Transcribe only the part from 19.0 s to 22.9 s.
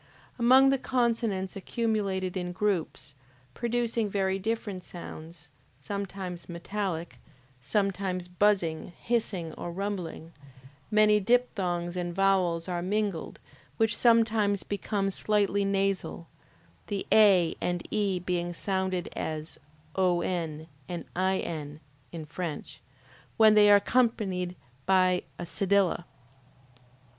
as ON and IN, (in French,)